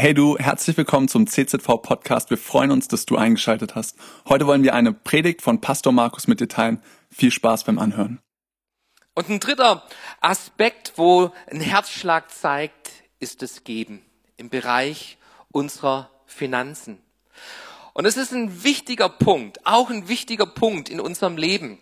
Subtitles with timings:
[0.00, 2.30] Hey du, herzlich willkommen zum CZV Podcast.
[2.30, 3.98] Wir freuen uns, dass du eingeschaltet hast.
[4.26, 6.82] Heute wollen wir eine Predigt von Pastor Markus mit dir teilen.
[7.10, 8.18] Viel Spaß beim Anhören.
[9.14, 9.86] Und ein dritter
[10.22, 14.00] Aspekt, wo ein Herzschlag zeigt, ist das Geben
[14.38, 15.18] im Bereich
[15.52, 17.02] unserer Finanzen.
[17.92, 21.78] Und es ist ein wichtiger Punkt, auch ein wichtiger Punkt in unserem Leben,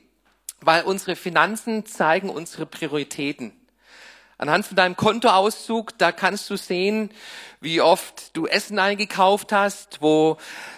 [0.60, 3.52] weil unsere Finanzen zeigen unsere Prioritäten.
[4.40, 7.10] Anhand von deinem Kontoauszug, da kannst du sehen,
[7.60, 10.36] wie oft du Essen eingekauft hast, wo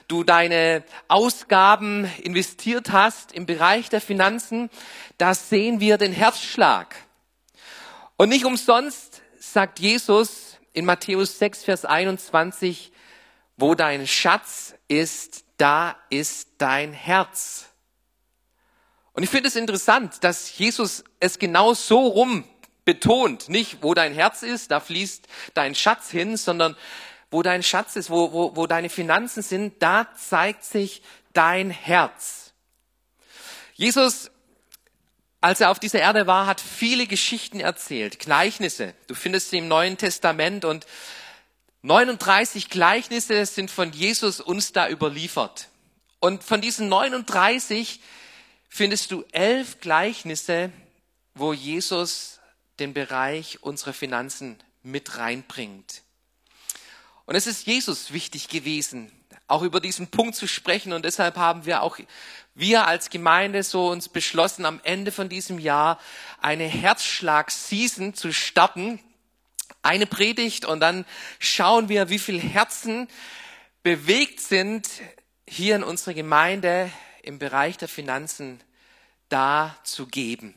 [0.09, 4.71] du deine Ausgaben investiert hast im Bereich der Finanzen.
[5.19, 6.97] Da sehen wir den Herzschlag.
[8.17, 12.93] Und nicht umsonst sagt Jesus in Matthäus 6, Vers 21,
[13.59, 17.67] wo dein Schatz ist, da ist dein Herz.
[19.13, 22.45] Und ich finde es interessant, dass Jesus es genau so rum
[22.85, 23.49] betont.
[23.49, 26.77] Nicht, wo dein Herz ist, da fließt dein Schatz hin, sondern
[27.31, 32.53] wo dein Schatz ist, wo, wo, wo deine Finanzen sind, da zeigt sich dein Herz.
[33.75, 34.31] Jesus,
[35.41, 38.95] als er auf dieser Erde war, hat viele Geschichten erzählt, Gleichnisse.
[39.07, 40.87] Du findest sie im Neuen Testament und
[41.83, 45.69] 39 Gleichnisse sind von Jesus uns da überliefert.
[46.19, 48.01] Und von diesen 39
[48.69, 50.71] findest du elf Gleichnisse,
[51.35, 52.40] wo Jesus
[52.81, 56.03] den Bereich unserer Finanzen mit reinbringt.
[57.27, 59.13] Und es ist Jesus wichtig gewesen,
[59.47, 60.93] auch über diesen Punkt zu sprechen.
[60.93, 61.99] Und deshalb haben wir auch,
[62.55, 66.01] wir als Gemeinde so uns beschlossen, am Ende von diesem Jahr
[66.41, 69.01] eine Herzschlag-Season zu starten.
[69.83, 71.05] Eine Predigt und dann
[71.39, 73.09] schauen wir, wie viel Herzen
[73.83, 74.89] bewegt sind,
[75.49, 76.91] hier in unserer Gemeinde
[77.23, 78.61] im Bereich der Finanzen
[79.29, 80.55] da zu geben.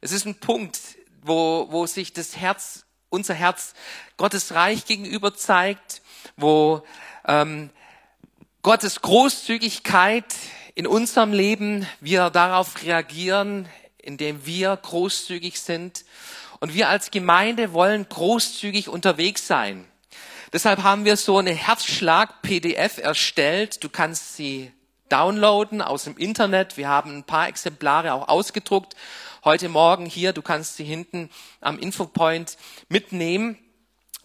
[0.00, 0.80] Es ist ein Punkt,
[1.24, 3.72] wo, wo sich das Herz, unser Herz
[4.16, 6.02] Gottes Reich gegenüber zeigt,
[6.36, 6.82] wo
[7.26, 7.70] ähm,
[8.62, 10.34] Gottes Großzügigkeit
[10.74, 16.04] in unserem Leben, wir darauf reagieren, indem wir großzügig sind.
[16.60, 19.86] Und wir als Gemeinde wollen großzügig unterwegs sein.
[20.52, 23.82] Deshalb haben wir so eine Herzschlag-PDF erstellt.
[23.82, 24.72] Du kannst sie
[25.08, 26.76] downloaden aus dem Internet.
[26.76, 28.94] Wir haben ein paar Exemplare auch ausgedruckt
[29.44, 30.32] heute Morgen hier.
[30.32, 32.56] Du kannst sie hinten am Infopoint
[32.88, 33.58] mitnehmen.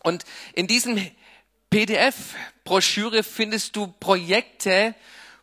[0.01, 0.99] Und in diesem
[1.69, 4.95] PDF-Broschüre findest du Projekte,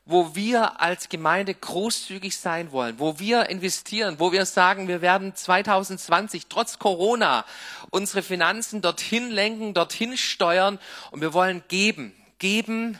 [0.06, 5.34] wo wir als Gemeinde großzügig sein wollen, wo wir investieren, wo wir sagen, wir werden
[5.34, 7.44] 2020 trotz Corona
[7.91, 10.78] unsere Finanzen dorthin lenken, dorthin steuern
[11.10, 12.98] und wir wollen geben, geben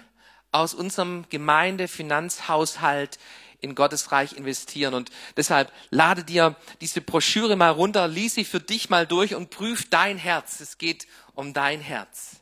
[0.51, 3.19] aus unserem Gemeindefinanzhaushalt
[3.61, 4.95] in Gottes Reich investieren.
[4.95, 9.51] Und deshalb lade dir diese Broschüre mal runter, lies sie für dich mal durch und
[9.51, 10.61] prüf dein Herz.
[10.61, 12.37] Es geht um dein Herz.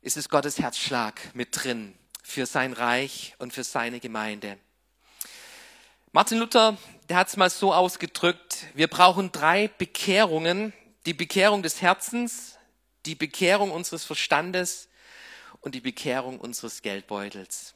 [0.00, 4.58] Ist es Gottes Herzschlag mit drin für sein Reich und für seine Gemeinde?
[6.12, 6.76] Martin Luther,
[7.08, 10.72] der hat es mal so ausgedrückt, wir brauchen drei Bekehrungen.
[11.06, 12.58] Die Bekehrung des Herzens,
[13.06, 14.88] die Bekehrung unseres Verstandes
[15.60, 17.74] und die Bekehrung unseres Geldbeutels.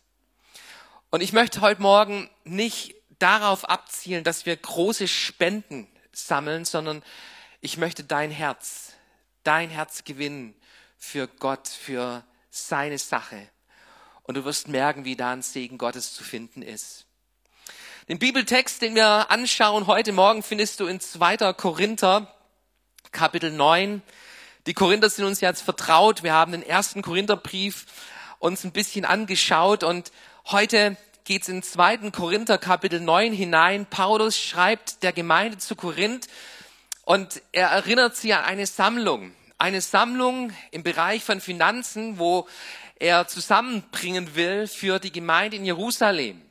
[1.15, 7.03] Und ich möchte heute Morgen nicht darauf abzielen, dass wir große Spenden sammeln, sondern
[7.61, 8.95] ich möchte dein Herz,
[9.45, 10.55] dein Herz gewinnen
[10.97, 13.47] für Gott, für seine Sache.
[14.23, 17.05] Und du wirst merken, wie da ein Segen Gottes zu finden ist.
[18.09, 21.53] Den Bibeltext, den wir anschauen heute Morgen, findest du in 2.
[21.53, 22.35] Korinther,
[23.11, 24.01] Kapitel 9.
[24.65, 26.23] Die Korinther sind uns jetzt vertraut.
[26.23, 27.85] Wir haben den ersten Korintherbrief
[28.39, 30.11] uns ein bisschen angeschaut und
[30.47, 32.11] Heute geht's in 2.
[32.11, 33.87] Korinther Kapitel 9 hinein.
[33.87, 36.27] Paulus schreibt der Gemeinde zu Korinth
[37.05, 39.33] und er erinnert sie an eine Sammlung.
[39.57, 42.49] Eine Sammlung im Bereich von Finanzen, wo
[42.97, 46.43] er zusammenbringen will für die Gemeinde in Jerusalem.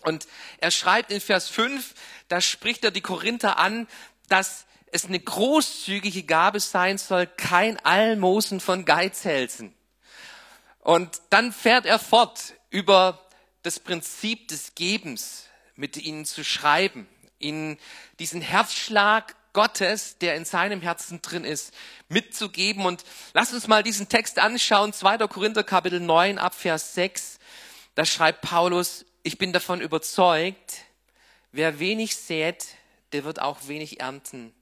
[0.00, 0.26] Und
[0.58, 1.94] er schreibt in Vers 5,
[2.28, 3.86] da spricht er die Korinther an,
[4.28, 9.74] dass es eine großzügige Gabe sein soll, kein Almosen von Geizhälsen.
[10.80, 13.20] Und dann fährt er fort über
[13.62, 15.44] das Prinzip des Gebens
[15.76, 17.06] mit ihnen zu schreiben,
[17.38, 17.78] ihnen
[18.18, 21.72] diesen Herzschlag Gottes, der in seinem Herzen drin ist,
[22.08, 22.84] mitzugeben.
[22.84, 25.18] Und lass uns mal diesen Text anschauen, 2.
[25.28, 27.38] Korinther Kapitel 9 ab Vers 6.
[27.94, 30.78] Da schreibt Paulus, ich bin davon überzeugt,
[31.52, 32.66] wer wenig sät,
[33.12, 34.52] der wird auch wenig ernten.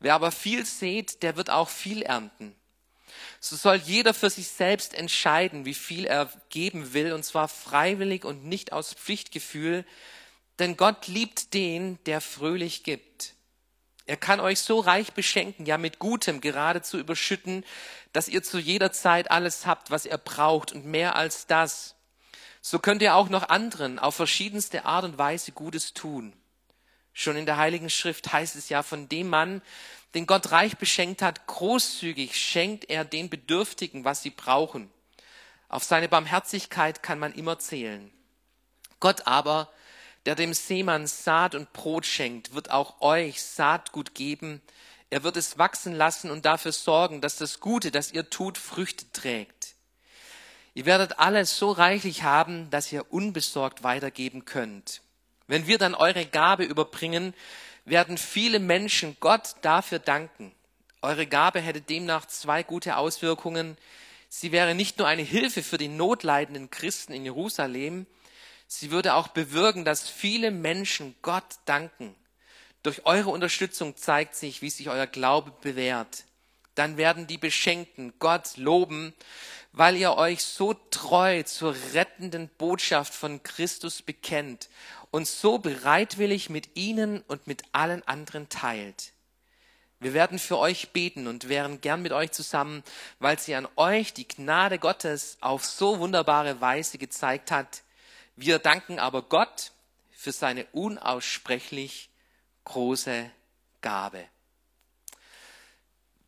[0.00, 2.54] Wer aber viel sät, der wird auch viel ernten.
[3.40, 8.24] So soll jeder für sich selbst entscheiden, wie viel er geben will, und zwar freiwillig
[8.24, 9.84] und nicht aus Pflichtgefühl,
[10.58, 13.34] denn Gott liebt den, der fröhlich gibt.
[14.06, 17.64] Er kann euch so reich beschenken, ja mit Gutem geradezu überschütten,
[18.12, 21.94] dass ihr zu jeder Zeit alles habt, was ihr braucht und mehr als das.
[22.62, 26.32] So könnt ihr auch noch anderen auf verschiedenste Art und Weise Gutes tun.
[27.20, 29.60] Schon in der Heiligen Schrift heißt es ja von dem Mann,
[30.14, 34.88] den Gott reich beschenkt hat, großzügig schenkt er den Bedürftigen, was sie brauchen.
[35.68, 38.12] Auf seine Barmherzigkeit kann man immer zählen.
[39.00, 39.68] Gott aber,
[40.26, 44.62] der dem Seemann Saat und Brot schenkt, wird auch euch Saatgut geben.
[45.10, 49.10] Er wird es wachsen lassen und dafür sorgen, dass das Gute, das ihr tut, Früchte
[49.10, 49.74] trägt.
[50.72, 55.00] Ihr werdet alles so reichlich haben, dass ihr unbesorgt weitergeben könnt.
[55.48, 57.34] Wenn wir dann eure Gabe überbringen,
[57.86, 60.52] werden viele Menschen Gott dafür danken.
[61.00, 63.78] Eure Gabe hätte demnach zwei gute Auswirkungen.
[64.28, 68.06] Sie wäre nicht nur eine Hilfe für die notleidenden Christen in Jerusalem,
[68.66, 72.14] sie würde auch bewirken, dass viele Menschen Gott danken.
[72.82, 76.24] Durch eure Unterstützung zeigt sich, wie sich euer Glaube bewährt.
[76.74, 79.14] Dann werden die Beschenkten Gott loben,
[79.72, 84.68] weil ihr euch so treu zur rettenden Botschaft von Christus bekennt
[85.10, 89.12] und so bereitwillig mit ihnen und mit allen anderen teilt.
[90.00, 92.84] Wir werden für euch beten und wären gern mit euch zusammen,
[93.18, 97.82] weil sie an euch die Gnade Gottes auf so wunderbare Weise gezeigt hat.
[98.36, 99.72] Wir danken aber Gott
[100.12, 102.10] für seine unaussprechlich
[102.64, 103.30] große
[103.80, 104.24] Gabe.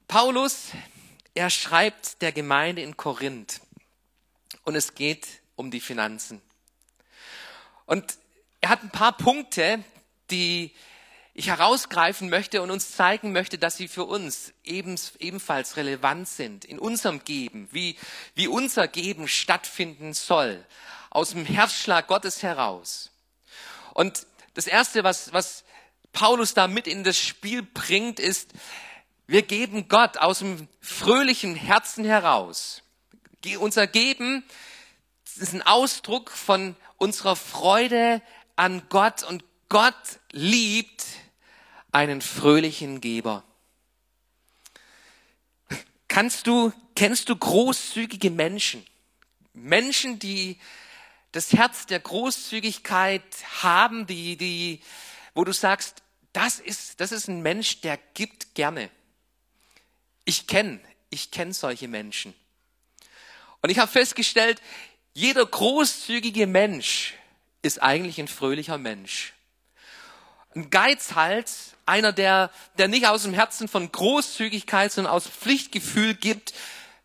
[0.09, 0.71] Paulus,
[1.35, 3.61] er schreibt der Gemeinde in Korinth
[4.65, 6.43] und es geht um die Finanzen.
[7.87, 8.19] Und
[8.61, 9.83] er hat ein paar Punkte,
[10.31, 10.73] die
[11.33, 16.79] ich herausgreifen möchte und uns zeigen möchte, dass sie für uns ebenfalls relevant sind in
[16.79, 17.97] unserem Geben, wie,
[18.35, 20.65] wie unser Geben stattfinden soll,
[21.09, 23.11] aus dem Herzschlag Gottes heraus.
[23.95, 25.65] Und das Erste, was, was
[26.13, 28.53] Paulus da mit in das Spiel bringt, ist,
[29.27, 32.83] wir geben Gott aus dem fröhlichen Herzen heraus.
[33.59, 34.45] Unser Geben
[35.37, 38.21] ist ein Ausdruck von unserer Freude
[38.61, 39.95] an Gott und Gott
[40.33, 41.03] liebt
[41.93, 43.43] einen fröhlichen Geber.
[46.09, 48.85] Kannst du, kennst du großzügige Menschen?
[49.55, 50.61] Menschen, die
[51.33, 53.25] das Herz der Großzügigkeit
[53.63, 54.83] haben, die, die,
[55.33, 56.03] wo du sagst,
[56.35, 58.91] das ist, das ist ein Mensch, der gibt gerne.
[60.27, 62.35] Ich kenne, ich kenne solche Menschen.
[63.63, 64.61] Und ich habe festgestellt,
[65.15, 67.15] jeder großzügige Mensch
[67.63, 69.35] ist eigentlich ein fröhlicher Mensch.
[70.55, 76.55] Ein Geizhals, einer, der, der nicht aus dem Herzen von Großzügigkeit, sondern aus Pflichtgefühl gibt,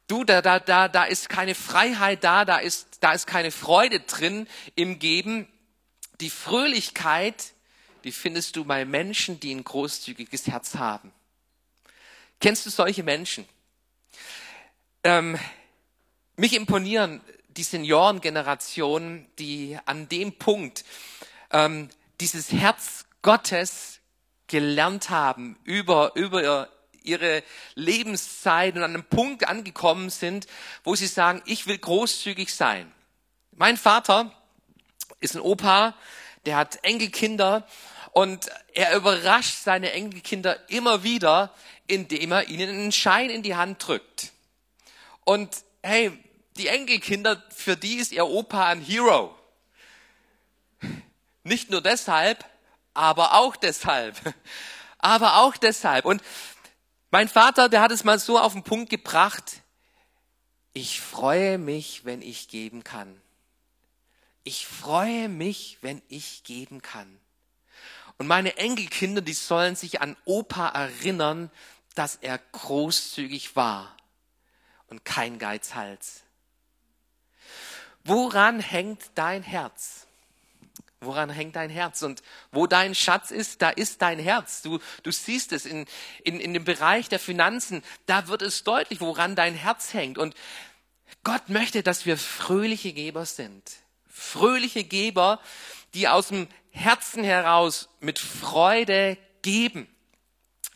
[0.08, 4.00] du, da, da, da, da ist keine Freiheit da, da ist, da ist keine Freude
[4.00, 5.48] drin im Geben.
[6.22, 7.54] Die Fröhlichkeit,
[8.04, 11.12] die findest du bei Menschen, die ein großzügiges Herz haben.
[12.40, 13.48] Kennst du solche Menschen?
[15.04, 15.38] Ähm,
[16.36, 17.22] mich imponieren
[17.58, 20.84] die Seniorengeneration, die an dem Punkt
[21.52, 24.00] ähm, dieses Herz Gottes
[24.48, 26.70] gelernt haben über, über
[27.04, 27.44] ihre
[27.76, 30.48] Lebenszeit und an einem Punkt angekommen sind,
[30.84, 32.92] wo sie sagen, ich will großzügig sein.
[33.52, 34.32] Mein Vater
[35.20, 35.96] ist ein Opa,
[36.46, 37.66] der hat Enkelkinder
[38.12, 41.54] und er überrascht seine Enkelkinder immer wieder,
[41.88, 44.32] indem er ihnen einen Schein in die Hand drückt.
[45.24, 46.12] Und hey,
[46.58, 49.38] die Enkelkinder, für die ist ihr Opa ein Hero.
[51.44, 52.46] Nicht nur deshalb,
[52.94, 54.20] aber auch deshalb.
[54.98, 56.06] Aber auch deshalb.
[56.06, 56.24] Und
[57.12, 59.62] mein Vater, der hat es mal so auf den Punkt gebracht.
[60.74, 63.22] Ich freue mich, wenn ich geben kann.
[64.44, 67.20] Ich freue mich, wenn ich geben kann.
[68.18, 71.52] Und meine Enkelkinder, die sollen sich an Opa erinnern,
[71.94, 73.96] dass er großzügig war
[74.88, 76.25] und kein Geizhals.
[78.06, 80.06] Woran hängt dein Herz?
[81.02, 82.04] Woran hängt dein Herz?
[82.04, 82.22] Und
[82.52, 84.62] wo dein Schatz ist, da ist dein Herz.
[84.62, 85.86] Du, du siehst es in,
[86.24, 90.20] in, in dem Bereich der Finanzen, da wird es deutlich, woran dein Herz hängt.
[90.20, 90.36] Und
[91.24, 93.64] Gott möchte, dass wir fröhliche Geber sind.
[94.08, 95.42] Fröhliche Geber,
[95.96, 99.88] die aus dem Herzen heraus mit Freude geben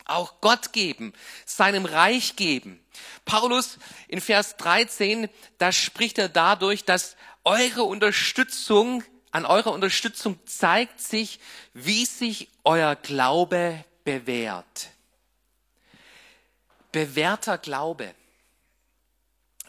[0.04, 1.12] auch Gott geben,
[1.44, 2.80] seinem Reich geben.
[3.24, 3.78] Paulus
[4.08, 5.28] in Vers 13,
[5.58, 11.40] da spricht er dadurch, dass eure Unterstützung, an eurer Unterstützung zeigt sich,
[11.72, 14.88] wie sich euer Glaube bewährt.
[16.92, 18.14] Bewährter Glaube.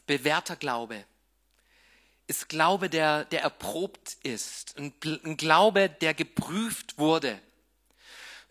[0.08, 1.06] Bewährter Glaube
[2.32, 4.78] ist Glaube, der, der erprobt ist.
[4.78, 7.38] Ein, ein Glaube, der geprüft wurde.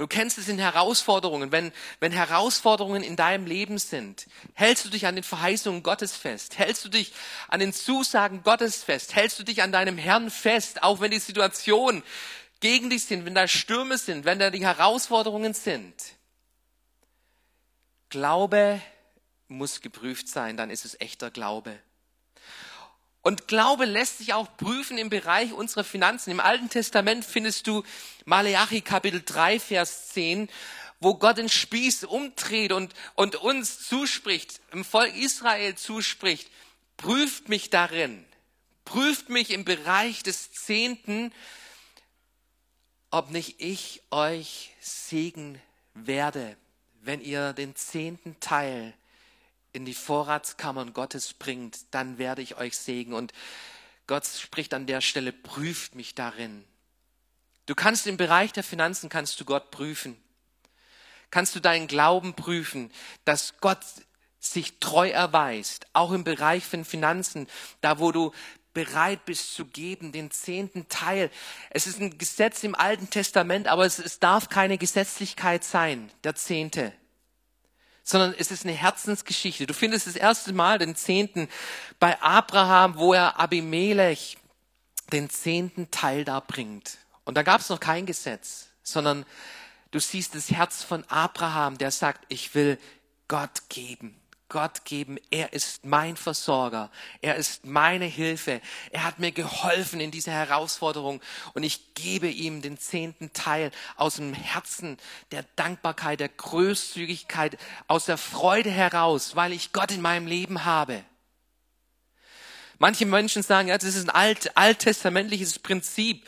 [0.00, 1.52] Du kennst es in Herausforderungen.
[1.52, 6.56] Wenn, wenn Herausforderungen in deinem Leben sind, hältst du dich an den Verheißungen Gottes fest?
[6.56, 7.12] Hältst du dich
[7.48, 9.14] an den Zusagen Gottes fest?
[9.14, 12.02] Hältst du dich an deinem Herrn fest, auch wenn die Situation
[12.60, 15.94] gegen dich sind, wenn da Stürme sind, wenn da die Herausforderungen sind?
[18.08, 18.80] Glaube
[19.48, 21.78] muss geprüft sein, dann ist es echter Glaube.
[23.22, 26.30] Und Glaube lässt sich auch prüfen im Bereich unserer Finanzen.
[26.30, 27.82] Im Alten Testament findest du
[28.24, 30.48] Maleachi Kapitel 3, Vers 10,
[31.00, 36.50] wo Gott den Spieß umdreht und, und uns zuspricht, im Volk Israel zuspricht,
[36.96, 38.24] prüft mich darin,
[38.84, 41.32] prüft mich im Bereich des Zehnten,
[43.10, 45.60] ob nicht ich euch Segen
[45.94, 46.56] werde,
[47.02, 48.94] wenn ihr den zehnten Teil
[49.72, 53.14] in die Vorratskammern Gottes bringt, dann werde ich euch segnen.
[53.14, 53.32] Und
[54.06, 56.64] Gott spricht an der Stelle, prüft mich darin.
[57.66, 60.20] Du kannst im Bereich der Finanzen, kannst du Gott prüfen.
[61.30, 62.90] Kannst du deinen Glauben prüfen,
[63.24, 63.84] dass Gott
[64.40, 67.46] sich treu erweist, auch im Bereich von Finanzen,
[67.80, 68.32] da wo du
[68.72, 71.30] bereit bist zu geben, den zehnten Teil.
[71.70, 76.34] Es ist ein Gesetz im Alten Testament, aber es, es darf keine Gesetzlichkeit sein, der
[76.34, 76.92] Zehnte
[78.10, 79.66] sondern es ist eine Herzensgeschichte.
[79.66, 81.48] Du findest das erste Mal den Zehnten
[82.00, 84.36] bei Abraham, wo er Abimelech
[85.12, 86.98] den zehnten Teil da bringt.
[87.24, 89.24] Und da gab es noch kein Gesetz, sondern
[89.92, 92.78] du siehst das Herz von Abraham, der sagt, ich will
[93.28, 94.19] Gott geben.
[94.50, 96.90] Gott geben, er ist mein Versorger,
[97.22, 101.22] er ist meine Hilfe, er hat mir geholfen in dieser Herausforderung
[101.54, 104.98] und ich gebe ihm den zehnten Teil aus dem Herzen
[105.30, 111.02] der Dankbarkeit, der Großzügigkeit, aus der Freude heraus, weil ich Gott in meinem Leben habe.
[112.78, 116.26] Manche Menschen sagen, ja, das ist ein alt, alttestamentliches Prinzip.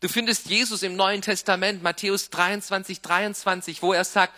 [0.00, 4.34] Du findest Jesus im Neuen Testament, Matthäus 23, 23, wo er sagt,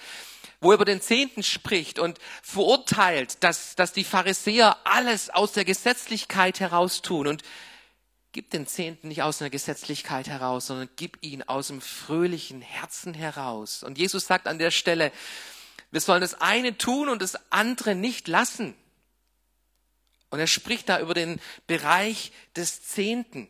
[0.61, 5.65] wo er über den Zehnten spricht und verurteilt, dass, dass die Pharisäer alles aus der
[5.65, 7.27] Gesetzlichkeit heraus tun.
[7.27, 7.43] Und
[8.33, 13.15] gib den Zehnten nicht aus einer Gesetzlichkeit heraus, sondern gib ihn aus dem fröhlichen Herzen
[13.15, 13.83] heraus.
[13.83, 15.13] Und Jesus sagt an der Stelle,
[15.91, 18.75] wir sollen das eine tun und das andere nicht lassen.
[20.31, 23.49] Und er spricht da über den Bereich des Zehnten.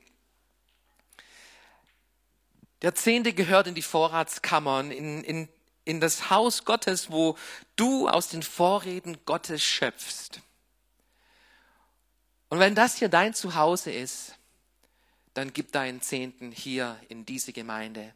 [2.82, 5.48] Der Zehnte gehört in die Vorratskammern, in, in
[5.86, 7.38] in das Haus Gottes, wo
[7.76, 10.42] du aus den Vorreden Gottes schöpfst.
[12.50, 14.34] Und wenn das hier dein Zuhause ist,
[15.32, 18.14] dann gib deinen Zehnten hier in diese Gemeinde.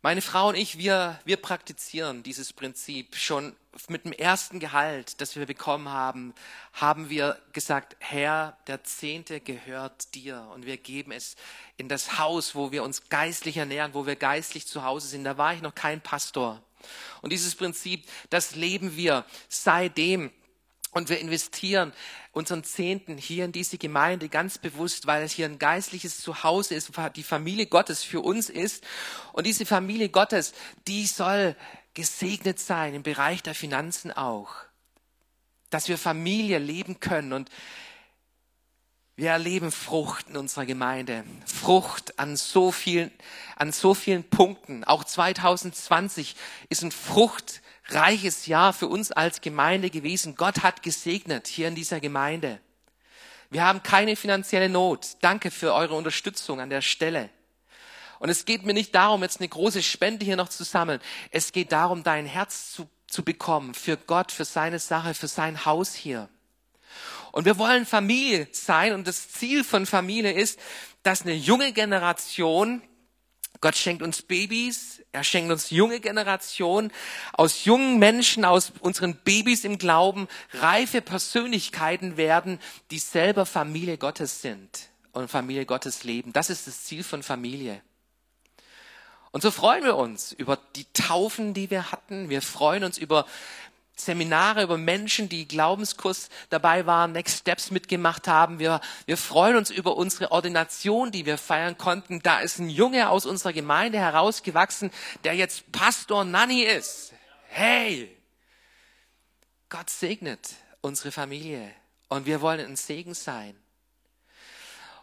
[0.00, 3.16] Meine Frau und ich, wir, wir praktizieren dieses Prinzip.
[3.16, 3.56] Schon
[3.88, 6.34] mit dem ersten Gehalt, das wir bekommen haben,
[6.72, 11.34] haben wir gesagt, Herr, der Zehnte gehört dir und wir geben es
[11.78, 15.24] in das Haus, wo wir uns geistlich ernähren, wo wir geistlich zu Hause sind.
[15.24, 16.62] Da war ich noch kein Pastor.
[17.20, 20.30] Und dieses Prinzip, das leben wir seitdem.
[20.92, 21.92] Und wir investieren
[22.32, 26.90] unseren Zehnten hier in diese Gemeinde ganz bewusst, weil es hier ein geistliches Zuhause ist,
[27.14, 28.84] die Familie Gottes für uns ist.
[29.32, 30.54] Und diese Familie Gottes,
[30.86, 31.56] die soll
[31.94, 34.54] gesegnet sein im Bereich der Finanzen auch.
[35.70, 37.50] Dass wir Familie leben können und
[39.16, 41.24] wir erleben Frucht in unserer Gemeinde.
[41.44, 43.10] Frucht an so vielen,
[43.56, 44.84] an so vielen Punkten.
[44.84, 46.36] Auch 2020
[46.68, 50.34] ist ein Frucht reiches Jahr für uns als Gemeinde gewesen.
[50.34, 52.60] Gott hat gesegnet hier in dieser Gemeinde.
[53.50, 55.16] Wir haben keine finanzielle Not.
[55.20, 57.30] Danke für eure Unterstützung an der Stelle.
[58.18, 61.00] Und es geht mir nicht darum, jetzt eine große Spende hier noch zu sammeln.
[61.30, 65.64] Es geht darum, dein Herz zu, zu bekommen für Gott, für seine Sache, für sein
[65.64, 66.28] Haus hier.
[67.32, 70.58] Und wir wollen Familie sein und das Ziel von Familie ist,
[71.02, 72.82] dass eine junge Generation
[73.60, 76.92] Gott schenkt uns Babys, er schenkt uns junge Generationen,
[77.32, 82.60] aus jungen Menschen, aus unseren Babys im Glauben, reife Persönlichkeiten werden,
[82.90, 86.32] die selber Familie Gottes sind und Familie Gottes leben.
[86.32, 87.82] Das ist das Ziel von Familie.
[89.30, 92.30] Und so freuen wir uns über die Taufen, die wir hatten.
[92.30, 93.26] Wir freuen uns über
[94.00, 98.58] Seminare über Menschen, die Glaubenskurs dabei waren, Next Steps mitgemacht haben.
[98.58, 102.20] Wir, wir freuen uns über unsere Ordination, die wir feiern konnten.
[102.22, 104.90] Da ist ein Junge aus unserer Gemeinde herausgewachsen,
[105.24, 107.12] der jetzt Pastor Nanny ist.
[107.48, 108.14] Hey!
[109.68, 111.70] Gott segnet unsere Familie
[112.08, 113.54] und wir wollen ein Segen sein.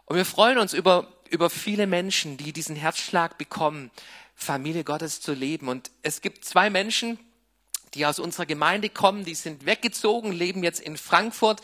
[0.06, 3.92] Und wir freuen uns über, über viele Menschen, die diesen Herzschlag bekommen,
[4.36, 5.68] Familie Gottes zu leben.
[5.68, 7.20] Und es gibt zwei Menschen,
[7.96, 11.62] die aus unserer Gemeinde kommen, die sind weggezogen, leben jetzt in Frankfurt.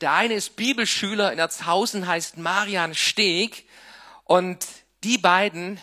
[0.00, 3.66] Der eine ist Bibelschüler in Erzhausen, heißt Marian Steg.
[4.24, 4.66] Und
[5.04, 5.80] die beiden,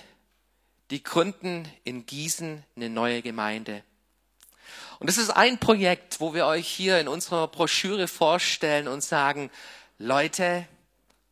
[0.92, 3.84] die gründen in Gießen eine neue Gemeinde.
[5.00, 9.50] Und das ist ein Projekt, wo wir euch hier in unserer Broschüre vorstellen und sagen,
[9.98, 10.68] Leute,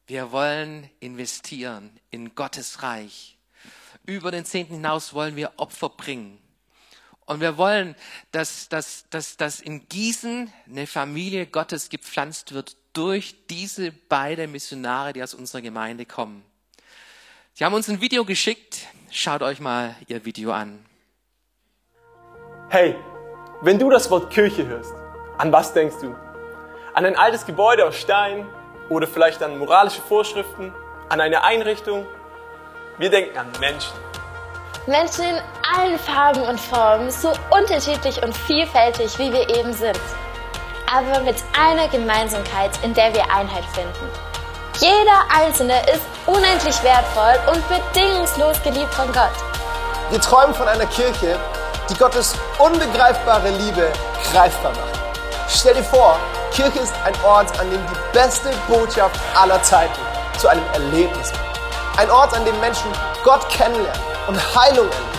[0.08, 3.38] wir wollen investieren in Gottes Reich.
[4.06, 6.43] Über den Zehnten hinaus wollen wir Opfer bringen.
[7.26, 7.96] Und wir wollen,
[8.32, 15.14] dass, dass, dass, dass in Gießen eine Familie Gottes gepflanzt wird durch diese beiden Missionare,
[15.14, 16.44] die aus unserer Gemeinde kommen.
[17.54, 18.88] Sie haben uns ein Video geschickt.
[19.12, 20.84] Schaut euch mal ihr Video an.
[22.70, 22.96] Hey,
[23.62, 24.94] wenn du das Wort Kirche hörst,
[25.38, 26.16] an was denkst du?
[26.94, 28.48] An ein altes Gebäude aus Stein
[28.90, 30.74] oder vielleicht an moralische Vorschriften,
[31.10, 32.06] an eine Einrichtung?
[32.98, 33.94] Wir denken an Menschen.
[34.86, 35.38] Menschen in
[35.78, 39.98] allen Farben und Formen, so unterschiedlich und vielfältig, wie wir eben sind.
[40.94, 44.10] Aber mit einer Gemeinsamkeit, in der wir Einheit finden.
[44.80, 49.32] Jeder Einzelne ist unendlich wertvoll und bedingungslos geliebt von Gott.
[50.10, 51.40] Wir träumen von einer Kirche,
[51.90, 53.90] die Gottes unbegreifbare Liebe
[54.34, 55.00] greifbar macht.
[55.48, 56.20] Stell dir vor,
[56.52, 60.02] Kirche ist ein Ort, an dem die beste Botschaft aller Zeiten
[60.38, 61.42] zu einem Erlebnis wird.
[61.96, 62.92] Ein Ort, an dem Menschen
[63.24, 65.14] Gott kennenlernen und Heilung erleben.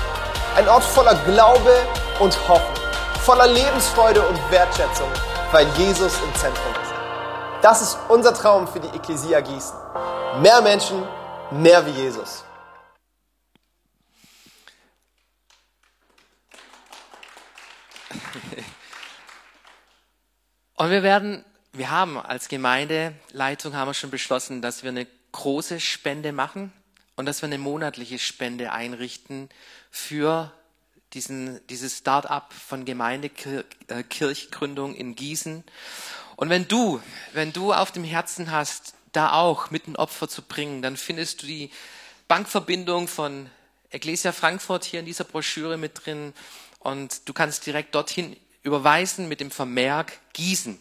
[0.57, 1.87] Ein Ort voller Glaube
[2.21, 2.85] und Hoffnung,
[3.23, 5.11] voller Lebensfreude und Wertschätzung,
[5.51, 6.93] weil Jesus im Zentrum ist.
[7.61, 9.77] Das ist unser Traum für die Ekklesia Gießen.
[10.41, 11.03] Mehr Menschen,
[11.51, 12.45] mehr wie Jesus.
[20.77, 25.81] Und wir werden, wir haben als Gemeindeleitung haben wir schon beschlossen, dass wir eine große
[25.81, 26.73] Spende machen
[27.17, 29.49] und dass wir eine monatliche Spende einrichten
[29.91, 30.53] für
[31.13, 35.63] diesen, dieses Start-up von Gemeindekirchgründung in Gießen.
[36.37, 37.01] Und wenn du,
[37.33, 41.43] wenn du auf dem Herzen hast, da auch mit ein Opfer zu bringen, dann findest
[41.43, 41.71] du die
[42.27, 43.49] Bankverbindung von
[43.91, 46.33] Ecclesia Frankfurt hier in dieser Broschüre mit drin
[46.81, 50.81] und du kannst direkt dorthin überweisen mit dem Vermerk Gießen.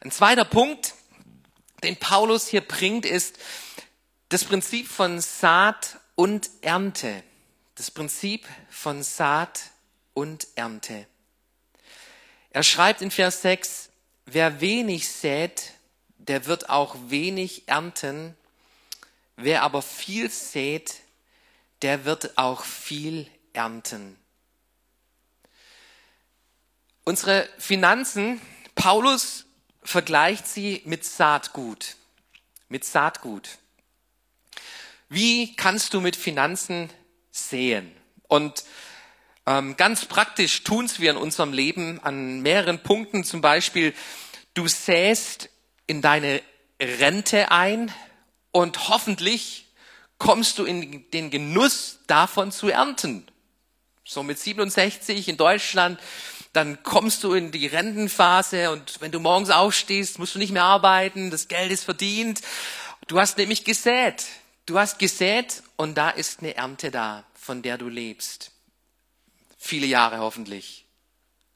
[0.00, 0.92] Ein zweiter Punkt,
[1.82, 3.38] den Paulus hier bringt, ist
[4.28, 7.22] das Prinzip von Saat und Ernte.
[7.76, 9.70] Das Prinzip von Saat
[10.14, 11.06] und Ernte.
[12.50, 13.90] Er schreibt in Vers 6,
[14.24, 15.74] wer wenig sät,
[16.18, 18.36] der wird auch wenig ernten.
[19.36, 21.02] Wer aber viel sät,
[21.82, 24.18] der wird auch viel ernten.
[27.04, 28.40] Unsere Finanzen,
[28.74, 29.44] Paulus
[29.82, 31.96] vergleicht sie mit Saatgut.
[32.68, 33.58] Mit Saatgut.
[35.08, 36.90] Wie kannst du mit Finanzen
[37.30, 37.94] sehen?
[38.28, 38.64] Und
[39.46, 43.22] ähm, ganz praktisch tun's wir in unserem Leben an mehreren Punkten.
[43.22, 43.94] Zum Beispiel,
[44.54, 45.48] du säst
[45.86, 46.42] in deine
[46.80, 47.92] Rente ein
[48.50, 49.66] und hoffentlich
[50.18, 53.26] kommst du in den Genuss davon zu ernten.
[54.04, 56.00] So mit 67 in Deutschland
[56.56, 60.64] dann kommst du in die Rentenphase und wenn du morgens aufstehst, musst du nicht mehr
[60.64, 62.40] arbeiten, das Geld ist verdient.
[63.08, 64.24] Du hast nämlich gesät.
[64.66, 68.50] Du hast gesät und da ist eine Ernte da, von der du lebst.
[69.56, 70.86] Viele Jahre hoffentlich.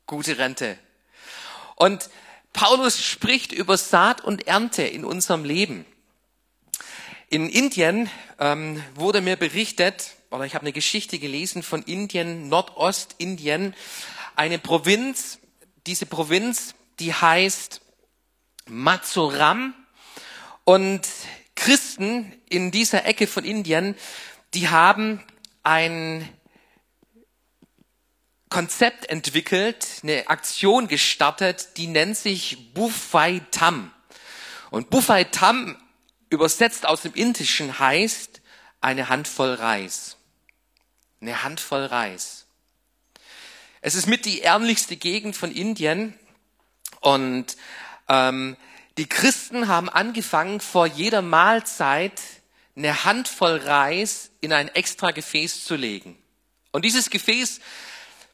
[0.06, 0.78] Gute Rente.
[1.74, 2.08] Und
[2.52, 5.84] Paulus spricht über Saat und Ernte in unserem Leben.
[7.28, 13.74] In Indien ähm, wurde mir berichtet, oder ich habe eine Geschichte gelesen von Indien, Nordostindien,
[14.36, 15.40] eine Provinz,
[15.86, 17.80] diese Provinz, die heißt
[18.66, 19.74] Matsuram
[20.64, 21.08] und
[21.60, 23.94] Christen in dieser Ecke von Indien,
[24.54, 25.22] die haben
[25.62, 26.26] ein
[28.48, 33.92] Konzept entwickelt, eine Aktion gestartet, die nennt sich Bufai Tam.
[34.70, 35.76] Und Bufai Tam
[36.30, 38.40] übersetzt aus dem Indischen heißt
[38.80, 40.16] eine Handvoll Reis.
[41.20, 42.46] Eine Handvoll Reis.
[43.82, 46.18] Es ist mit die ärmlichste Gegend von Indien
[47.00, 47.54] und
[48.08, 48.56] ähm,
[49.00, 52.20] die Christen haben angefangen, vor jeder Mahlzeit
[52.76, 56.18] eine Handvoll Reis in ein extra Gefäß zu legen.
[56.70, 57.60] Und dieses Gefäß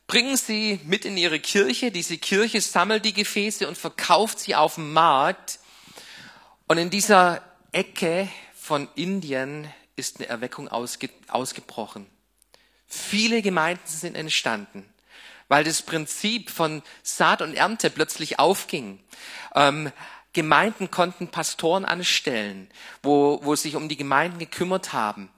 [0.08, 1.92] bringen sie mit in ihre Kirche.
[1.92, 5.60] Diese Kirche sammelt die Gefäße und verkauft sie auf dem Markt.
[6.66, 12.06] Und in dieser Ecke von Indien ist eine Erweckung ausge ausgebrochen.
[12.88, 14.84] Viele Gemeinden sind entstanden
[15.48, 18.98] weil das Prinzip von Saat und Ernte plötzlich aufging.
[19.54, 19.92] Ähm,
[20.36, 22.68] Gemeinden konnten Pastoren anstellen,
[23.02, 25.30] wo, wo sich um die Gemeinden gekümmert haben.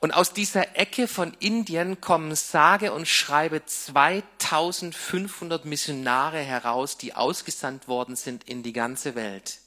[0.00, 7.88] Und aus dieser Ecke von Indien kommen sage und schreibe 2500 Missionare heraus, die ausgesandt
[7.88, 9.58] worden sind in die ganze Welt.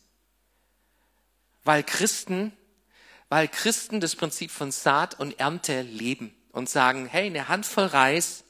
[1.64, 2.52] Weil Christen,
[3.30, 8.46] weil Christen das Prinzip von Saat und Ernte leben und sagen, hey, eine Handvoll Reis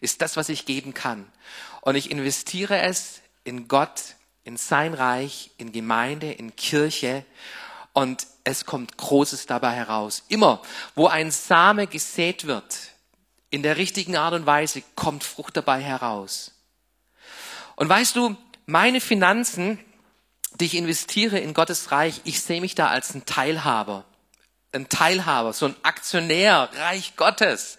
[0.00, 1.26] ist das, was ich geben kann.
[1.80, 7.24] Und ich investiere es in Gott, in sein Reich, in Gemeinde, in Kirche
[7.92, 10.24] und es kommt Großes dabei heraus.
[10.28, 10.62] Immer,
[10.94, 12.78] wo ein Same gesät wird,
[13.50, 16.52] in der richtigen Art und Weise, kommt Frucht dabei heraus.
[17.76, 19.78] Und weißt du, meine Finanzen,
[20.54, 24.04] die ich investiere in Gottes Reich, ich sehe mich da als ein Teilhaber.
[24.72, 27.78] Ein Teilhaber, so ein Aktionär, Reich Gottes.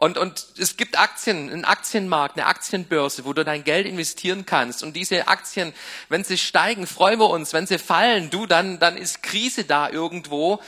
[0.00, 4.84] Und, und es gibt Aktien, einen Aktienmarkt, eine Aktienbörse, wo du dein Geld investieren kannst.
[4.84, 5.74] Und diese Aktien,
[6.08, 7.52] wenn sie steigen, freuen wir uns.
[7.52, 10.62] Wenn sie fallen, du, dann, dann ist Krise da irgendwo.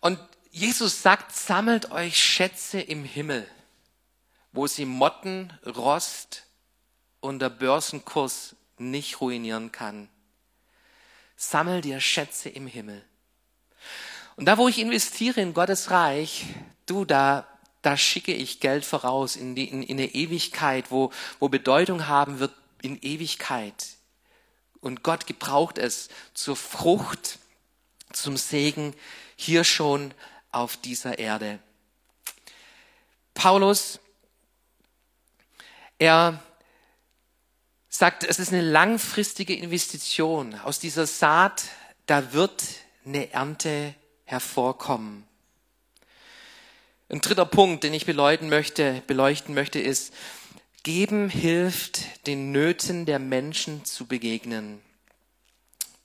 [0.00, 0.18] Und
[0.50, 3.48] Jesus sagt, sammelt euch Schätze im Himmel,
[4.52, 6.42] wo sie Motten, Rost
[7.20, 10.10] und der Börsenkurs nicht ruinieren kann.
[11.34, 13.02] Sammel dir Schätze im Himmel.
[14.36, 16.44] Und da, wo ich investiere in Gottes Reich,
[16.84, 17.46] du, da
[17.86, 22.40] da schicke ich Geld voraus in, die, in, in eine Ewigkeit, wo, wo Bedeutung haben
[22.40, 23.90] wird in Ewigkeit.
[24.80, 27.38] Und Gott gebraucht es zur Frucht,
[28.12, 28.92] zum Segen
[29.36, 30.12] hier schon
[30.50, 31.60] auf dieser Erde.
[33.34, 34.00] Paulus,
[36.00, 36.42] er
[37.88, 40.58] sagt, es ist eine langfristige Investition.
[40.58, 41.66] Aus dieser Saat,
[42.06, 42.64] da wird
[43.04, 43.94] eine Ernte
[44.24, 45.22] hervorkommen.
[47.08, 50.12] Ein dritter Punkt, den ich beleuchten möchte, beleuchten möchte, ist,
[50.82, 54.82] geben hilft, den Nöten der Menschen zu begegnen.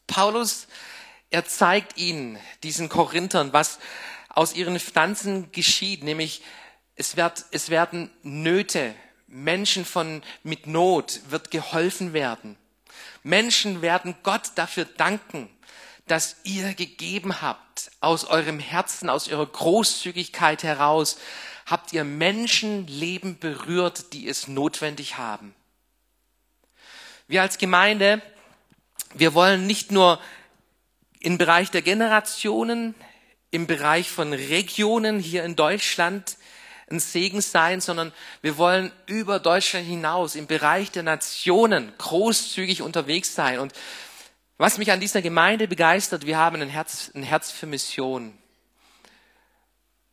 [0.06, 0.68] Paulus,
[1.32, 3.80] er zeigt ihnen, diesen Korinthern, was
[4.30, 6.44] aus ihren Pflanzen geschieht, nämlich
[6.96, 8.94] es, wird, es werden Nöte,
[9.26, 12.58] Menschen von, mit Not wird geholfen werden.
[13.24, 15.50] Menschen werden Gott dafür danken,
[16.08, 21.18] das ihr gegeben habt, aus eurem Herzen, aus eurer Großzügigkeit heraus,
[21.66, 25.56] habt ihr Menschenleben berührt, die es notwendig haben.
[27.28, 28.22] Wir als Gemeinde,
[29.14, 30.20] wir wollen nicht nur
[31.20, 32.96] im Bereich der Generationen,
[33.52, 36.38] im Bereich von Regionen hier in Deutschland
[36.90, 38.12] ein Segen sein, sondern
[38.42, 43.60] wir wollen über Deutschland hinaus im Bereich der Nationen großzügig unterwegs sein.
[43.60, 43.74] Und
[44.62, 48.38] was mich an dieser Gemeinde begeistert, wir haben ein Herz, ein Herz für Mission.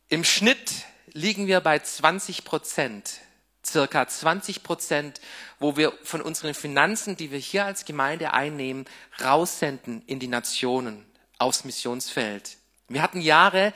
[0.07, 0.71] Im Schnitt
[1.13, 3.19] liegen wir bei 20 Prozent,
[3.63, 5.21] circa 20 Prozent,
[5.59, 8.85] wo wir von unseren Finanzen, die wir hier als Gemeinde einnehmen,
[9.23, 11.05] raussenden in die Nationen,
[11.37, 12.57] aufs Missionsfeld.
[12.87, 13.71] Wir hatten Jahre,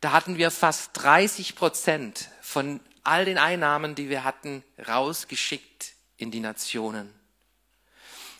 [0.00, 6.30] da hatten wir fast 30 Prozent von all den Einnahmen, die wir hatten, rausgeschickt in
[6.30, 7.12] die Nationen.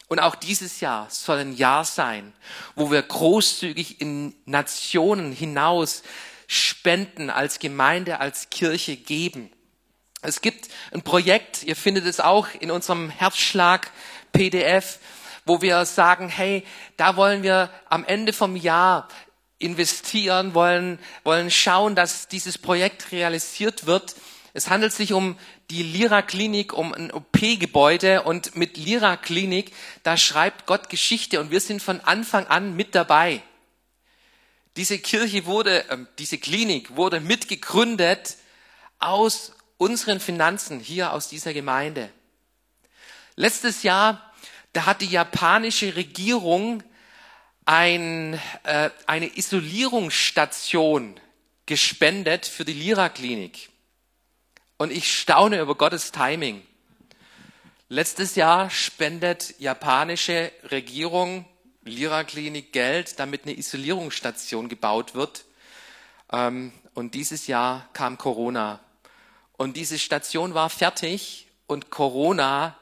[0.08, 2.32] Und auch dieses Jahr soll ein Jahr sein,
[2.76, 6.02] wo wir großzügig in Nationen hinaus
[6.46, 9.50] spenden, als Gemeinde, als Kirche geben.
[10.22, 13.90] Es gibt ein Projekt, ihr findet es auch in unserem Herzschlag
[14.32, 14.98] PDF,
[15.44, 16.64] wo wir sagen, hey,
[16.96, 19.08] da wollen wir am Ende vom Jahr
[19.58, 24.14] investieren, wollen, wollen schauen, dass dieses Projekt realisiert wird.
[24.56, 25.38] Es handelt sich um
[25.68, 29.70] die Lira Klinik, um ein OP-Gebäude und mit Lira Klinik,
[30.02, 33.42] da schreibt Gott Geschichte und wir sind von Anfang an mit dabei.
[34.76, 38.38] Diese Kirche wurde, äh, diese Klinik wurde mitgegründet
[38.98, 42.08] aus unseren Finanzen hier aus dieser Gemeinde.
[43.34, 44.32] Letztes Jahr,
[44.72, 46.82] da hat die japanische Regierung
[47.66, 51.20] ein, äh, eine Isolierungsstation
[51.66, 53.68] gespendet für die Lira Klinik.
[54.78, 56.62] Und ich staune über Gottes Timing.
[57.88, 61.46] Letztes Jahr spendet japanische Regierung
[61.84, 65.44] Lira Klinik Geld, damit eine Isolierungsstation gebaut wird.
[66.32, 68.80] Ähm, und dieses Jahr kam Corona.
[69.56, 72.76] Und diese Station war fertig und Corona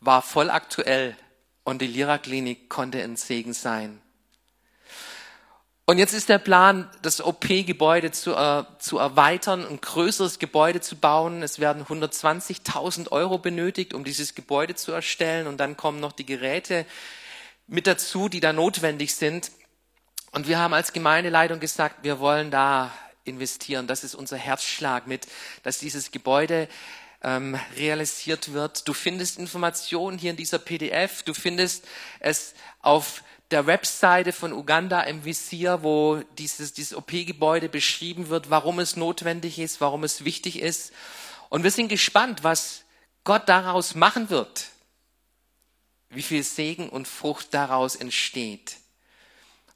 [0.00, 1.16] war voll aktuell.
[1.64, 4.01] Und die Lira Klinik konnte ein Segen sein.
[5.84, 10.96] Und jetzt ist der Plan, das OP-Gebäude zu, äh, zu erweitern, ein größeres Gebäude zu
[10.96, 11.42] bauen.
[11.42, 15.48] Es werden 120.000 Euro benötigt, um dieses Gebäude zu erstellen.
[15.48, 16.86] Und dann kommen noch die Geräte
[17.66, 19.50] mit dazu, die da notwendig sind.
[20.30, 22.92] Und wir haben als Gemeindeleitung gesagt, wir wollen da
[23.24, 23.88] investieren.
[23.88, 25.26] Das ist unser Herzschlag mit,
[25.64, 26.68] dass dieses Gebäude
[27.22, 28.86] ähm, realisiert wird.
[28.86, 31.24] Du findest Informationen hier in dieser PDF.
[31.24, 31.86] Du findest
[32.20, 38.78] es auf der Webseite von Uganda im Visier, wo dieses, dieses OP-Gebäude beschrieben wird, warum
[38.78, 40.92] es notwendig ist, warum es wichtig ist.
[41.50, 42.82] Und wir sind gespannt, was
[43.24, 44.66] Gott daraus machen wird,
[46.08, 48.78] wie viel Segen und Frucht daraus entsteht.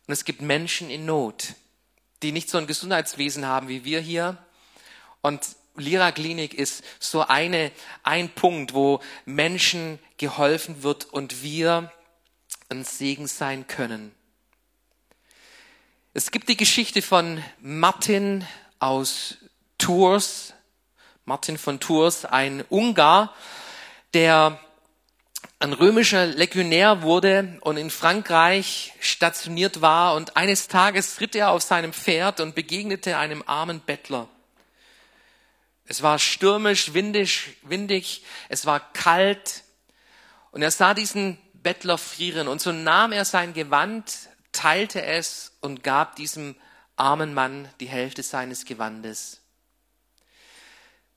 [0.06, 1.54] Und es gibt Menschen in Not,
[2.22, 4.38] die nicht so ein Gesundheitswesen haben wie wir hier
[5.20, 5.44] Und
[5.76, 7.70] Lira Klinik ist so eine,
[8.02, 11.92] ein Punkt, wo Menschen geholfen wird und wir
[12.68, 14.14] ein Segen sein können.
[16.14, 18.46] Es gibt die Geschichte von Martin
[18.78, 19.36] aus
[19.78, 20.54] Tours,
[21.24, 23.34] Martin von Tours, ein Ungar,
[24.14, 24.58] der
[25.58, 31.62] ein römischer Legionär wurde und in Frankreich stationiert war und eines Tages ritt er auf
[31.62, 34.28] seinem Pferd und begegnete einem armen Bettler.
[35.86, 39.62] Es war stürmisch, windig, windig, es war kalt
[40.50, 45.82] und er sah diesen Bettler frieren und so nahm er sein Gewand, teilte es und
[45.82, 46.54] gab diesem
[46.94, 49.40] armen Mann die Hälfte seines Gewandes.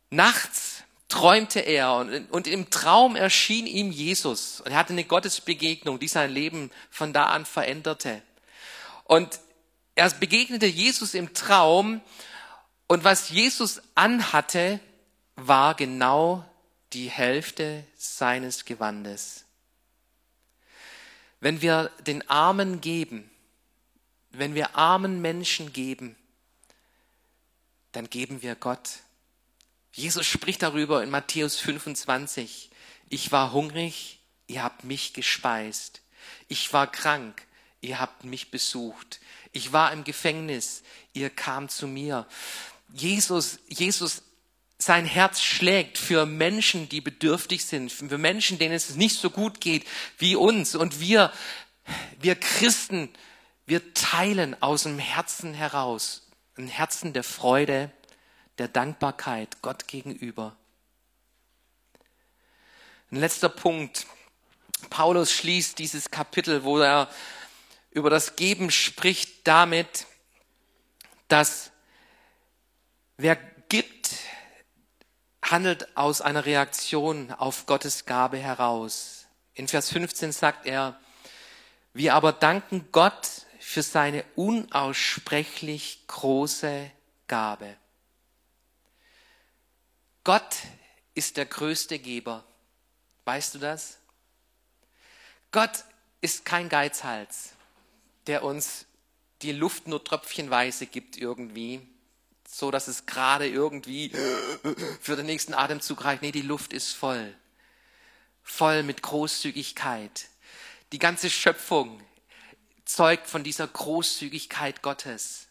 [0.10, 6.00] Nachts träumte er und, und, im Traum erschien ihm Jesus und er hatte eine Gottesbegegnung,
[6.00, 8.24] die sein Leben von da an veränderte.
[9.04, 9.40] Und
[9.94, 12.02] er begegnete Jesus im Traum
[12.88, 14.80] und was Jesus anhatte,
[15.36, 16.44] war genau
[16.94, 19.46] die Hälfte seines Gewandes.
[21.40, 23.30] Wenn wir den Armen geben,
[24.32, 26.16] wenn wir armen Menschen geben,
[27.92, 29.00] dann geben wir Gott.
[29.92, 32.70] Jesus spricht darüber in Matthäus 25.
[33.10, 36.02] Ich war hungrig, ihr habt mich gespeist.
[36.48, 37.46] Ich war krank,
[37.82, 39.20] ihr habt mich besucht.
[39.52, 42.28] Ich war im Gefängnis, ihr kam zu mir.
[42.94, 44.22] Jesus, Jesus,
[44.82, 49.60] sein Herz schlägt für Menschen, die bedürftig sind, für Menschen, denen es nicht so gut
[49.60, 49.86] geht
[50.18, 50.74] wie uns.
[50.74, 51.32] Und wir,
[52.20, 53.10] wir Christen,
[53.66, 56.26] wir teilen aus dem Herzen heraus
[56.60, 57.90] ein Herzen der Freude,
[58.58, 60.58] der Dankbarkeit Gott gegenüber.
[63.12, 64.06] Ein letzter Punkt.
[64.90, 67.10] Paulus schließt dieses Kapitel, wo er
[67.92, 70.06] über das Geben spricht, damit,
[71.28, 71.72] dass
[73.18, 73.36] wer
[73.70, 74.16] gibt,
[75.50, 79.28] handelt aus einer Reaktion auf Gottes Gabe heraus.
[79.54, 81.00] In Vers 15 sagt er,
[81.94, 83.28] wir aber danken Gott
[83.60, 86.92] für seine unaussprechlich große
[87.28, 87.76] Gabe.
[90.24, 90.58] Gott
[91.16, 92.44] ist der größte Geber.
[93.26, 93.98] Weißt du das?
[95.52, 95.84] Gott
[96.22, 97.54] ist kein Geizhals,
[98.28, 98.86] der uns
[99.42, 101.82] die Luft nur tröpfchenweise gibt irgendwie,
[102.52, 104.12] so dass es gerade irgendwie
[105.02, 106.22] für den nächsten Atemzug reicht.
[106.22, 107.36] Nee, die Luft ist voll.
[108.42, 110.28] Voll mit Großzügigkeit.
[110.92, 112.02] Die ganze Schöpfung
[112.86, 115.48] zeugt von dieser Großzügigkeit Gottes.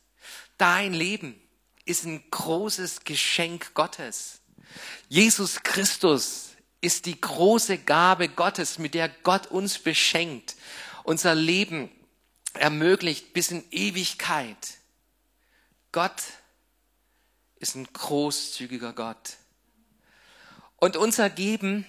[0.57, 1.41] Dein Leben
[1.85, 4.41] ist ein großes Geschenk Gottes.
[5.09, 10.57] Jesus Christus ist die große Gabe Gottes, mit der Gott uns beschenkt,
[11.05, 11.91] unser Leben
[12.55, 14.57] ermöglicht bis in Ewigkeit.
[15.93, 16.23] Gott
[17.59, 19.37] ist ein großzügiger Gott.
[20.77, 21.87] Und unser Geben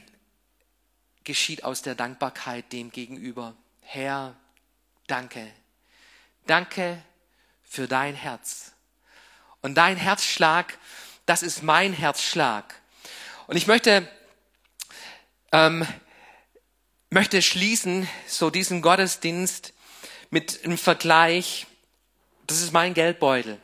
[1.24, 3.56] geschieht aus der Dankbarkeit dem gegenüber.
[3.82, 4.36] Herr,
[5.08, 5.52] danke.
[6.48, 7.02] Danke
[7.62, 8.74] für dein Herz.
[9.62, 10.78] Und dein Herzschlag
[11.30, 12.74] das ist mein Herzschlag.
[13.46, 14.10] Und ich möchte,
[15.52, 15.86] ähm,
[17.12, 19.74] möchte schließen, so diesen Gottesdienst
[20.32, 21.68] mit einem Vergleich.
[22.48, 23.60] Das ist mein Geldbeutel.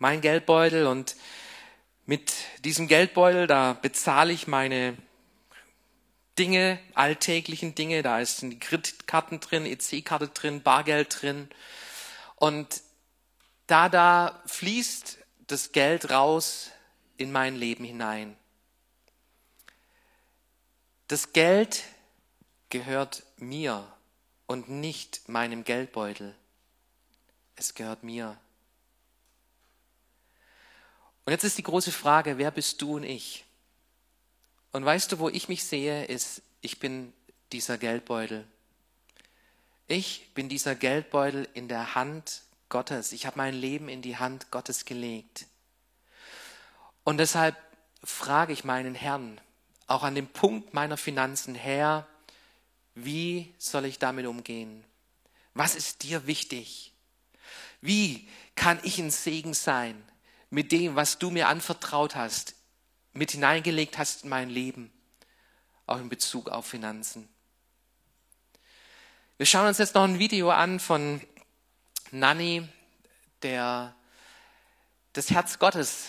[0.00, 1.14] Mein Geldbeutel und
[2.06, 2.32] mit
[2.64, 4.96] diesem Geldbeutel, da bezahle ich meine
[6.38, 11.50] Dinge, alltäglichen Dinge, da sind die Kreditkarten drin, EC-Karte drin, Bargeld drin.
[12.36, 12.80] Und
[13.66, 16.70] da da fließt das Geld raus
[17.18, 18.38] in mein Leben hinein.
[21.08, 21.84] Das Geld
[22.70, 23.86] gehört mir
[24.46, 26.34] und nicht meinem Geldbeutel.
[27.54, 28.38] Es gehört mir.
[31.30, 33.44] Und jetzt ist die große Frage, wer bist du und ich?
[34.72, 37.12] Und weißt du, wo ich mich sehe, ist, ich bin
[37.52, 38.44] dieser Geldbeutel.
[39.86, 43.12] Ich bin dieser Geldbeutel in der Hand Gottes.
[43.12, 45.46] Ich habe mein Leben in die Hand Gottes gelegt.
[47.04, 47.56] Und deshalb
[48.02, 49.40] frage ich meinen Herrn,
[49.86, 52.08] auch an dem Punkt meiner Finanzen, Herr,
[52.96, 54.82] wie soll ich damit umgehen?
[55.54, 56.92] Was ist dir wichtig?
[57.80, 60.09] Wie kann ich ein Segen sein
[60.50, 62.54] mit dem, was du mir anvertraut hast,
[63.12, 64.92] mit hineingelegt hast in mein Leben,
[65.86, 67.28] auch in Bezug auf Finanzen?
[69.38, 71.20] Wir schauen uns jetzt noch ein Video an von
[72.10, 72.68] Nanny,
[73.42, 73.94] der
[75.12, 76.08] das Herz Gottes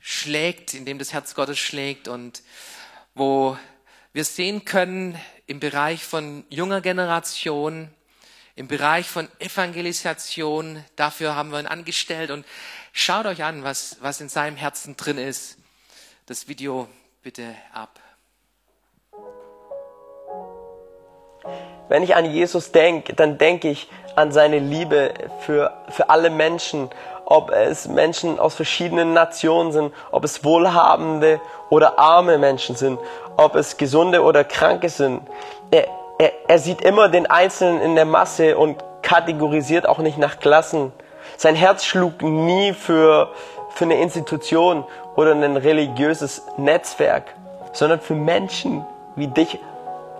[0.00, 2.42] schlägt, in dem das Herz Gottes schlägt und
[3.14, 3.58] wo
[4.12, 7.92] wir sehen können im Bereich von junger Generation,
[8.56, 10.84] im Bereich von Evangelisation.
[10.96, 12.44] Dafür haben wir ihn angestellt und
[12.92, 15.58] schaut euch an, was, was in seinem Herzen drin ist.
[16.26, 16.88] Das Video
[17.22, 17.98] bitte ab.
[21.88, 26.90] Wenn ich an Jesus denke, dann denke ich an seine Liebe für, für alle Menschen,
[27.24, 32.98] ob es Menschen aus verschiedenen Nationen sind, ob es wohlhabende oder arme Menschen sind,
[33.36, 35.22] ob es gesunde oder kranke sind.
[35.70, 40.38] Er, er, er sieht immer den Einzelnen in der Masse und kategorisiert auch nicht nach
[40.38, 40.92] Klassen.
[41.36, 43.30] Sein Herz schlug nie für,
[43.70, 44.84] für eine Institution
[45.16, 47.34] oder ein religiöses Netzwerk,
[47.72, 48.84] sondern für Menschen
[49.16, 49.58] wie dich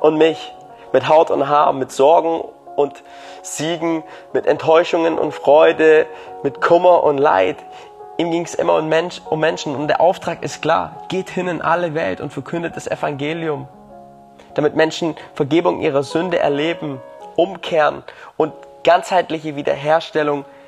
[0.01, 0.55] und mich,
[0.92, 2.42] mit Haut und Haar, mit Sorgen
[2.77, 3.03] und
[3.42, 6.07] Siegen, mit Enttäuschungen und Freude,
[6.42, 7.57] mit Kummer und Leid.
[8.18, 11.05] Ihm ging es immer um, Mensch, um Menschen und der Auftrag ist klar.
[11.09, 13.68] Geht hin in alle Welt und verkündet das Evangelium,
[14.55, 17.01] damit Menschen Vergebung ihrer Sünde erleben,
[17.37, 18.03] umkehren
[18.37, 18.53] und
[18.85, 20.62] ganzheitliche Wiederherstellung erleben.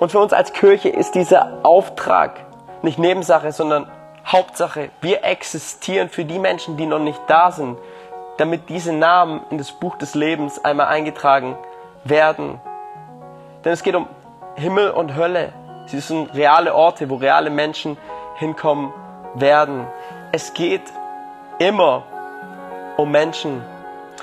[0.00, 2.40] Und für uns als Kirche ist dieser Auftrag
[2.82, 3.90] nicht Nebensache, sondern
[4.26, 4.90] Hauptsache.
[5.00, 7.78] Wir existieren für die Menschen, die noch nicht da sind,
[8.38, 11.56] damit diese Namen in das Buch des Lebens einmal eingetragen
[12.04, 12.60] werden.
[13.64, 14.08] Denn es geht um
[14.54, 15.52] Himmel und Hölle.
[15.86, 17.96] Sie sind reale Orte, wo reale Menschen
[18.36, 18.92] hinkommen
[19.34, 19.86] werden.
[20.32, 20.82] Es geht
[21.58, 22.04] immer
[22.96, 23.62] um Menschen.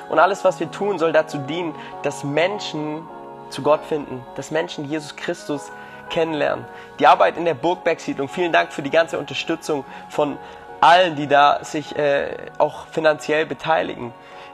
[0.09, 3.07] Und alles, was wir tun, soll dazu dienen, dass Menschen
[3.49, 5.71] zu Gott finden, dass Menschen Jesus Christus
[6.09, 6.65] kennenlernen.
[6.99, 10.37] Die Arbeit in der Burgberg-Siedlung, vielen Dank für die ganze Unterstützung von
[10.81, 14.13] allen, die da sich äh, auch finanziell beteiligen.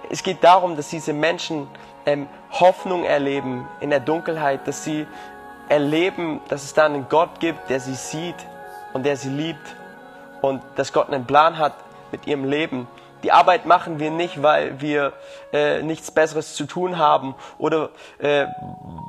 [0.10, 1.68] Es geht darum, dass diese Menschen
[2.06, 5.08] ähm, Hoffnung erleben in der Dunkelheit, dass sie
[5.70, 8.36] erleben, dass es da einen Gott gibt, der sie sieht
[8.94, 9.76] und der sie liebt
[10.42, 11.74] und dass Gott einen Plan hat
[12.12, 12.88] mit ihrem Leben.
[13.26, 15.12] Die Arbeit machen wir nicht, weil wir
[15.52, 18.46] äh, nichts Besseres zu tun haben oder äh,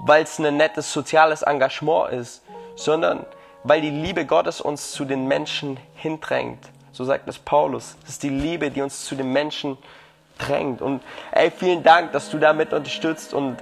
[0.07, 2.43] weil es ein nettes soziales Engagement ist,
[2.77, 3.27] sondern
[3.63, 6.67] weil die Liebe Gottes uns zu den Menschen hindrängt.
[6.93, 7.99] So sagt es Paulus.
[8.01, 9.77] Das ist die Liebe, die uns zu den Menschen
[10.39, 10.81] drängt.
[10.81, 11.03] Und
[11.33, 13.59] ey, vielen Dank, dass du damit unterstützt und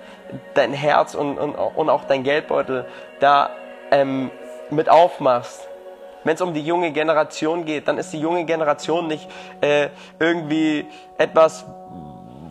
[0.55, 2.87] dein Herz und, und, und auch dein Geldbeutel
[3.19, 3.51] da
[3.91, 4.31] ähm,
[4.71, 5.67] mit aufmachst.
[6.25, 9.29] Wenn es um die junge Generation geht, dann ist die junge Generation nicht
[9.61, 10.87] äh, irgendwie
[11.19, 11.67] etwas,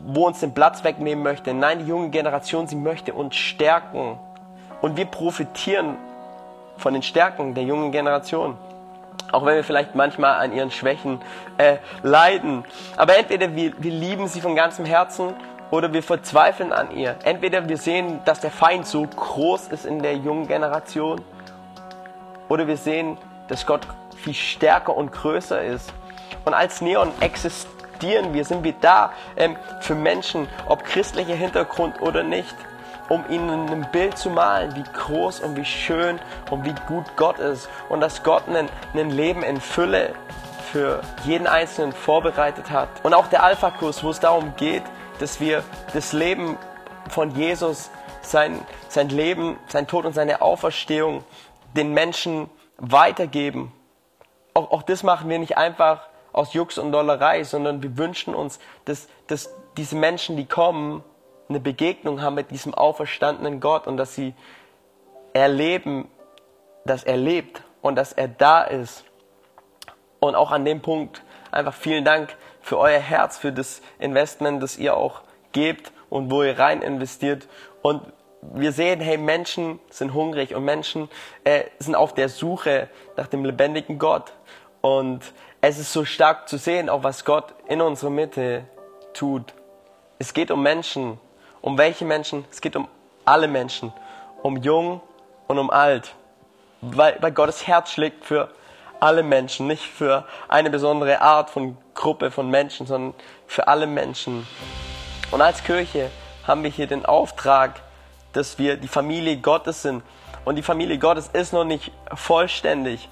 [0.06, 1.54] wo uns den Platz wegnehmen möchte.
[1.54, 4.20] Nein, die junge Generation, sie möchte uns stärken.
[4.82, 5.98] Und wir profitieren
[6.78, 8.58] von den Stärken der jungen Generation.
[9.32, 11.20] Auch wenn wir vielleicht manchmal an ihren Schwächen
[11.58, 12.66] äh, leiden.
[12.98, 15.34] Aber entweder wir, wir lieben sie von ganzem Herzen
[15.72, 17.16] oder wir verzweifeln an ihr.
[17.24, 21.22] Entweder wir sehen, dass der Feind so groß ist in der jungen Generation
[22.50, 23.82] oder wir sehen, dass Gott
[24.16, 25.94] viel stärker und größer ist.
[26.46, 32.24] Und als Neon existieren wir, sind wir da ähm, für Menschen, ob christlicher Hintergrund oder
[32.24, 32.56] nicht
[33.10, 37.40] um ihnen ein Bild zu malen, wie groß und wie schön und wie gut Gott
[37.40, 38.70] ist und dass Gott ein,
[39.10, 40.14] Leben in Fülle
[40.72, 42.90] für jeden Einzelnen vorbereitet hat.
[43.04, 44.84] Und auch der Alpha-Kurs, wo es darum geht,
[45.20, 46.58] dass wir das Leben
[47.10, 51.24] von Jesus, sein, sein Leben, sein Tod und seine Auferstehung
[51.76, 53.72] den Menschen weitergeben.
[54.54, 58.60] Auch, auch das machen wir nicht einfach aus Jux und Dollerei, sondern wir wünschen uns,
[58.86, 61.04] dass, dass diese Menschen, die kommen,
[61.50, 64.34] eine Begegnung haben mit diesem auferstandenen Gott und dass sie
[65.34, 66.08] erleben,
[66.86, 69.04] dass er lebt und dass er da ist.
[70.20, 74.78] Und auch an dem Punkt einfach vielen Dank für euer Herz, für das Investment, das
[74.78, 77.48] ihr auch gebt und wo ihr rein investiert.
[77.82, 78.02] Und
[78.54, 81.10] wir sehen, hey, Menschen sind hungrig und Menschen
[81.44, 84.34] äh, sind auf der Suche nach dem lebendigen Gott.
[84.82, 85.22] Und
[85.62, 88.66] es ist so stark zu sehen, auch was Gott in unserer Mitte
[89.14, 89.54] tut.
[90.20, 91.20] Es geht um Menschen,
[91.62, 92.46] um welche Menschen?
[92.52, 92.88] Es geht um
[93.24, 93.94] alle Menschen.
[94.42, 95.00] Um jung
[95.48, 96.14] und um alt.
[96.82, 98.50] Weil, weil Gottes Herz schlägt für
[99.00, 103.14] alle Menschen, nicht für eine besondere Art von Gruppe von Menschen, sondern
[103.48, 104.46] für alle Menschen.
[105.32, 106.10] Und als Kirche
[106.46, 107.82] haben wir hier den Auftrag,
[108.34, 110.04] dass wir die Familie Gottes sind.
[110.46, 113.10] Und die Familie Gottes ist noch nicht vollständig.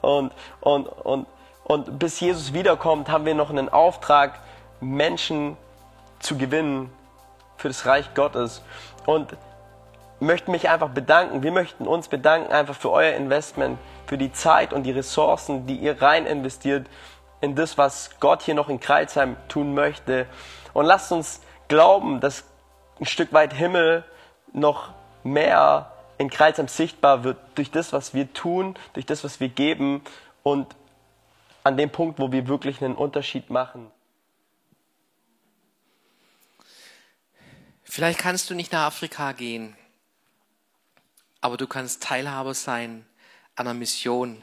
[0.00, 1.26] Und, und, und,
[1.64, 4.38] und bis Jesus wiederkommt, haben wir noch einen Auftrag,
[4.80, 5.56] Menschen
[6.20, 6.90] zu gewinnen
[7.56, 8.62] für das Reich Gottes
[9.06, 9.36] und
[10.20, 11.42] möchten mich einfach bedanken.
[11.42, 15.76] Wir möchten uns bedanken einfach für euer Investment, für die Zeit und die Ressourcen, die
[15.76, 16.86] ihr rein investiert
[17.40, 20.26] in das, was Gott hier noch in Kreilsheim tun möchte.
[20.72, 22.44] Und lasst uns glauben, dass
[23.00, 24.04] ein Stück weit Himmel
[24.52, 24.94] noch
[25.24, 30.02] mehr in Kreilsheim sichtbar wird durch das, was wir tun, durch das, was wir geben
[30.42, 30.74] und
[31.64, 33.90] an dem Punkt, wo wir wirklich einen Unterschied machen.
[37.84, 39.76] Vielleicht kannst du nicht nach Afrika gehen,
[41.40, 43.06] aber du kannst Teilhaber sein
[43.54, 44.42] an einer Mission,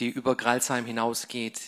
[0.00, 1.60] die über Gralsheim hinausgeht,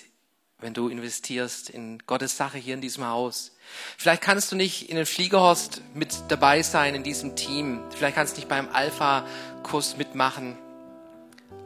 [0.58, 3.51] wenn du investierst in Gottes Sache hier in diesem Haus.
[3.96, 7.80] Vielleicht kannst du nicht in den Fliegerhorst mit dabei sein in diesem Team.
[7.96, 10.58] Vielleicht kannst du nicht beim Alpha-Kurs mitmachen.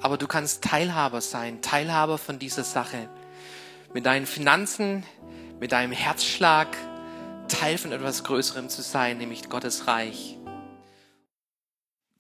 [0.01, 3.09] Aber du kannst Teilhaber sein, Teilhaber von dieser Sache.
[3.95, 5.05] Mit deinen Finanzen,
[5.59, 6.69] mit deinem Herzschlag,
[7.49, 10.36] Teil von etwas Größerem zu sein, nämlich Gottes Reich.